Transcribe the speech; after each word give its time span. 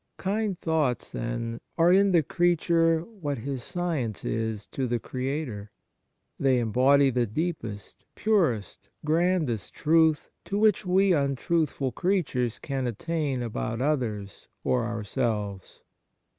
Kind 0.17 0.59
thoughts, 0.59 1.11
then, 1.11 1.61
are 1.77 1.93
in 1.93 2.11
the 2.11 2.23
creature 2.23 3.01
what 3.01 3.37
His 3.37 3.63
science 3.63 4.25
is 4.25 4.65
to 4.69 4.87
the 4.87 4.97
Creator. 4.97 5.69
They 6.39 6.57
embody 6.57 7.11
the 7.11 7.27
deepest, 7.27 8.05
purest, 8.15 8.89
grandest 9.05 9.75
truth 9.75 10.31
to 10.45 10.57
which 10.57 10.87
we 10.87 11.13
untruthful 11.13 11.91
creatures 11.91 12.57
can 12.57 12.87
attain 12.87 13.43
about 13.43 13.79
others 13.79 14.47
or 14.63 14.85
ourselves. 14.85 15.81